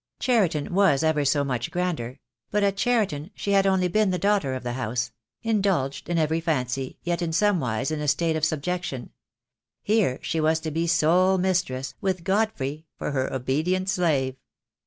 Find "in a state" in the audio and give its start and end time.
7.91-8.35